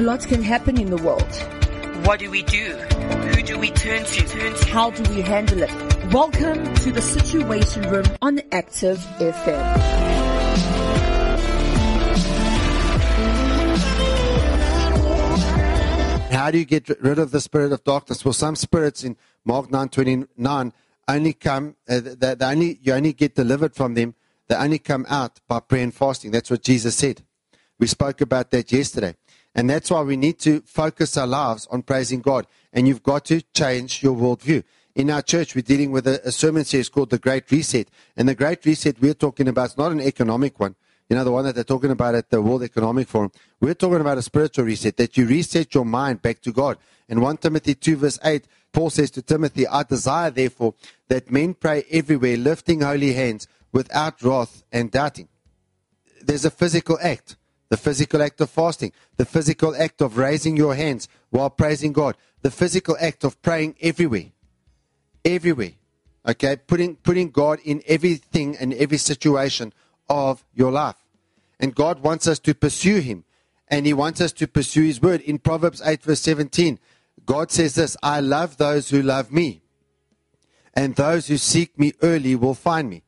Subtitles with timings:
[0.00, 1.30] A lot can happen in the world.
[2.06, 2.72] What do we do?
[3.34, 4.26] Who do we turn to?
[4.28, 4.66] Turn to?
[4.70, 5.70] How do we handle it?
[6.10, 9.60] Welcome to the Situation Room on Active FM.
[16.30, 18.24] How do you get rid of the spirit of darkness?
[18.24, 20.72] Well, some spirits in Mark 9:29
[21.08, 24.14] only come, uh, they, they only, you only get delivered from them,
[24.48, 26.30] they only come out by prayer and fasting.
[26.30, 27.22] That's what Jesus said.
[27.78, 29.14] We spoke about that yesterday.
[29.60, 32.46] And that's why we need to focus our lives on praising God.
[32.72, 34.64] And you've got to change your worldview.
[34.94, 37.86] In our church, we're dealing with a, a sermon series called The Great Reset.
[38.16, 40.76] And the Great Reset we're talking about is not an economic one.
[41.10, 43.32] You know, the one that they're talking about at the World Economic Forum.
[43.60, 46.78] We're talking about a spiritual reset, that you reset your mind back to God.
[47.10, 50.72] In 1 Timothy 2 verse 8, Paul says to Timothy, I desire therefore
[51.08, 55.28] that men pray everywhere, lifting holy hands without wrath and doubting.
[56.22, 57.36] There's a physical act.
[57.70, 62.16] The physical act of fasting, the physical act of raising your hands while praising God,
[62.42, 64.32] the physical act of praying everywhere.
[65.24, 65.72] Everywhere.
[66.28, 66.56] Okay?
[66.56, 69.72] Putting, putting God in everything and every situation
[70.08, 70.96] of your life.
[71.58, 73.24] And God wants us to pursue Him.
[73.68, 75.20] And He wants us to pursue His word.
[75.22, 76.78] In Proverbs 8, verse 17,
[77.24, 79.62] God says this I love those who love me,
[80.74, 83.02] and those who seek me early will find me.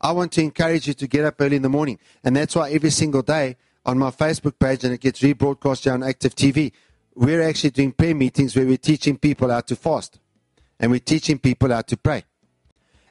[0.00, 1.98] I want to encourage you to get up early in the morning.
[2.22, 3.56] And that's why every single day
[3.88, 6.72] on my Facebook page, and it gets rebroadcast here on Active TV,
[7.14, 10.20] we're actually doing prayer meetings where we're teaching people how to fast.
[10.78, 12.24] And we're teaching people how to pray.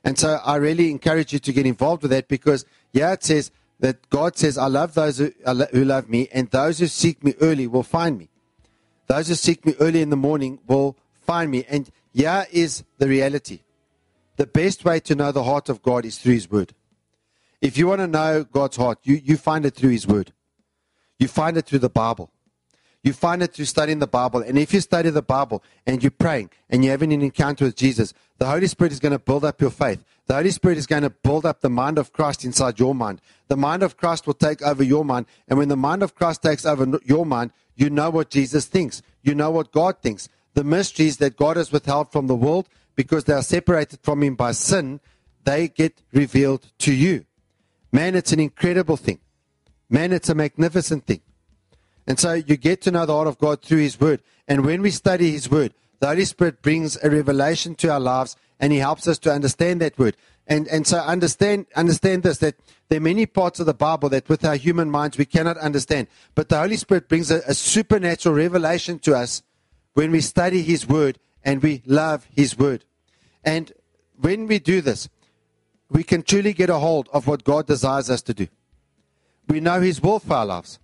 [0.03, 3.49] And so I really encourage you to get involved with that because, yeah, it says
[3.79, 7.65] that God says, I love those who, love me, and those who seek me early
[7.65, 8.29] will find me.
[9.07, 11.65] Those who seek me early in the morning will find me.
[11.67, 13.61] And yeah, is the reality.
[14.35, 16.75] The best way to know the heart of God is through His Word.
[17.61, 20.33] If you want to know God's heart, you, you find it through His Word.
[21.19, 22.31] You find it through the Bible.
[23.03, 24.41] You find it through studying the Bible.
[24.41, 27.75] And if you study the Bible and you're praying and you're having an encounter with
[27.75, 30.03] Jesus, the Holy Spirit is going to build up your faith.
[30.25, 33.21] The Holy Spirit is going to build up the mind of Christ inside your mind.
[33.47, 35.25] The mind of Christ will take over your mind.
[35.47, 39.01] And when the mind of Christ takes over your mind, you know what Jesus thinks.
[39.21, 40.27] You know what God thinks.
[40.53, 44.35] The mysteries that God has withheld from the world because they are separated from Him
[44.35, 44.99] by sin,
[45.45, 47.25] they get revealed to you.
[47.91, 49.19] Man, it's an incredible thing.
[49.89, 51.21] Man, it's a magnificent thing.
[52.05, 54.21] And so you get to know the heart of God through His Word.
[54.47, 58.35] And when we study His Word, the Holy Spirit brings a revelation to our lives
[58.59, 60.15] and He helps us to understand that Word.
[60.47, 62.55] And, and so understand, understand this, that
[62.87, 66.07] there are many parts of the Bible that with our human minds we cannot understand.
[66.35, 69.43] But the Holy Spirit brings a, a supernatural revelation to us
[69.93, 72.85] when we study His Word and we love His Word.
[73.43, 73.73] And
[74.19, 75.09] when we do this,
[75.89, 78.47] we can truly get a hold of what God desires us to do.
[79.47, 80.79] We know His will for our lives.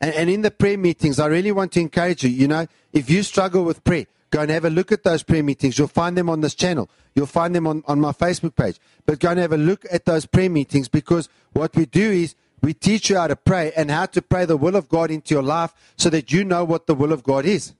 [0.00, 2.30] And, and in the prayer meetings, I really want to encourage you.
[2.30, 5.42] You know, if you struggle with prayer, go and have a look at those prayer
[5.42, 5.78] meetings.
[5.78, 6.88] You'll find them on this channel.
[7.14, 8.78] You'll find them on, on my Facebook page.
[9.04, 12.34] But go and have a look at those prayer meetings because what we do is
[12.62, 15.34] we teach you how to pray and how to pray the will of God into
[15.34, 17.74] your life so that you know what the will of God is.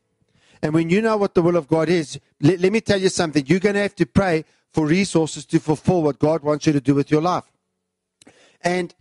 [0.62, 3.08] And when you know what the will of God is, let, let me tell you
[3.08, 3.44] something.
[3.46, 6.80] You're going to have to pray for resources to fulfill what God wants you to
[6.80, 7.44] do with your life.
[8.62, 8.94] And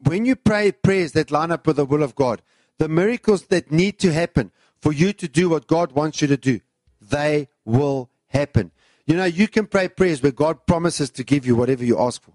[0.00, 2.42] when you pray prayers that line up with the will of God,
[2.78, 6.36] the miracles that need to happen for you to do what God wants you to
[6.36, 6.60] do,
[7.00, 8.70] they will happen.
[9.06, 12.22] You know, you can pray prayers where God promises to give you whatever you ask
[12.22, 12.32] for.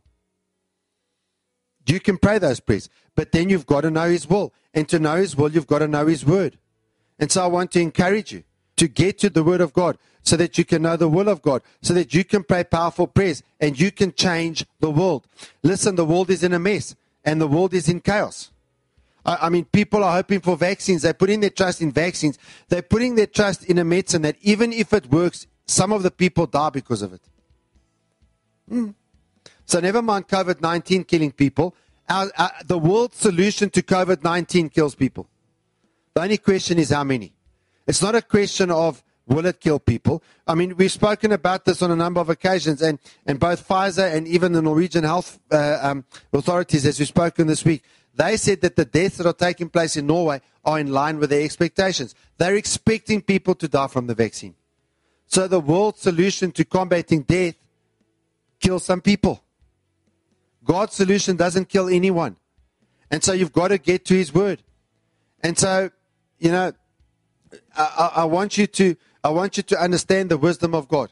[1.85, 4.53] You can pray those prayers, but then you've got to know His will.
[4.73, 6.57] And to know His will, you've got to know His word.
[7.19, 8.43] And so I want to encourage you
[8.77, 11.41] to get to the word of God so that you can know the will of
[11.41, 15.27] God, so that you can pray powerful prayers and you can change the world.
[15.61, 18.51] Listen, the world is in a mess and the world is in chaos.
[19.25, 21.01] I, I mean, people are hoping for vaccines.
[21.01, 22.37] They're putting their trust in vaccines.
[22.69, 26.11] They're putting their trust in a medicine that even if it works, some of the
[26.11, 27.21] people die because of it.
[28.67, 28.89] Hmm.
[29.65, 31.75] So never mind COVID 19 killing people.
[32.09, 35.27] Our, our, the world's solution to COVID 19 kills people.
[36.13, 37.33] The only question is how many.
[37.87, 40.21] It's not a question of will it kill people.
[40.47, 44.13] I mean, we've spoken about this on a number of occasions, and, and both Pfizer
[44.13, 47.83] and even the Norwegian health uh, um, authorities, as we've spoken this week,
[48.15, 51.29] they said that the deaths that are taking place in Norway are in line with
[51.29, 52.13] their expectations.
[52.37, 54.55] They're expecting people to die from the vaccine.
[55.25, 57.55] So the world's solution to combating death
[58.59, 59.43] kills some people.
[60.63, 62.37] God's solution doesn't kill anyone.
[63.09, 64.63] And so you've got to get to his word.
[65.41, 65.89] And so,
[66.39, 66.73] you know,
[67.75, 71.11] I, I, want you to I want you to understand the wisdom of God.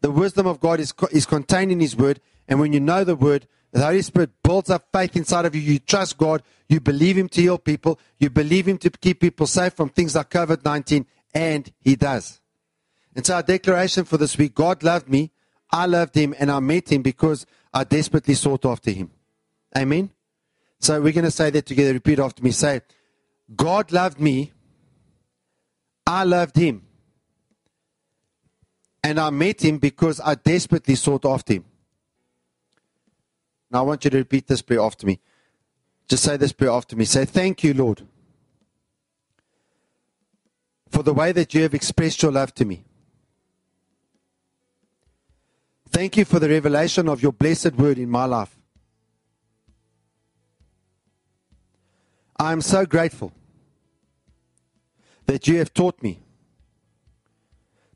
[0.00, 3.16] The wisdom of God is is contained in His Word, and when you know the
[3.16, 5.60] Word, The Holy Spirit builds up faith inside of you.
[5.60, 6.44] You trust God.
[6.68, 7.98] You believe Him to heal people.
[8.18, 11.04] You believe Him to keep people safe from things like COVID 19,
[11.34, 12.40] and He does.
[13.16, 15.32] And so, our declaration for this week God loved me,
[15.72, 19.10] I loved Him, and I met Him because I desperately sought after Him.
[19.76, 20.10] Amen.
[20.78, 21.94] So, we're going to say that together.
[21.94, 22.52] Repeat after me.
[22.52, 22.80] Say,
[23.56, 24.52] God loved me,
[26.06, 26.86] I loved Him,
[29.04, 31.66] and I met Him because I desperately sought after Him.
[33.70, 35.20] Now I want you to repeat this prayer after me.
[36.08, 37.04] Just say this prayer after me.
[37.04, 38.02] Say, Thank you, Lord,
[40.88, 42.82] for the way that you have expressed your love to me.
[45.90, 48.56] Thank you for the revelation of your blessed word in my life.
[52.38, 53.32] I am so grateful
[55.26, 56.23] that you have taught me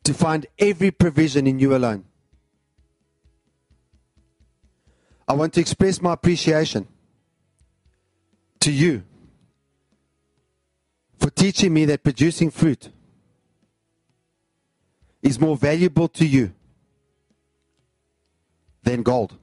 [0.08, 2.02] to find every provision in you alone.
[5.28, 6.88] I want to express my appreciation
[8.60, 9.02] to you
[11.18, 12.88] for teaching me that producing fruit
[15.20, 16.54] is more valuable to you
[18.82, 19.36] than gold.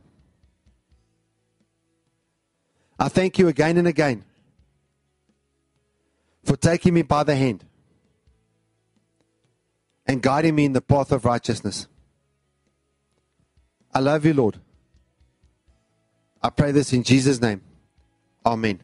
[2.97, 4.25] I thank you again and again
[6.43, 7.63] for taking me by the hand
[10.15, 11.89] and guiding me in the path of righteousness.
[13.93, 14.57] I love you, Lord.
[16.41, 17.61] I pray this in Jesus' name.
[18.45, 18.79] Amen.